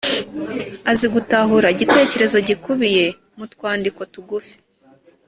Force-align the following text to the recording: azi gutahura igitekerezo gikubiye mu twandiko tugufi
azi 0.91 1.07
gutahura 1.13 1.67
igitekerezo 1.75 2.37
gikubiye 2.47 3.05
mu 3.37 3.45
twandiko 3.53 4.01
tugufi 4.13 4.55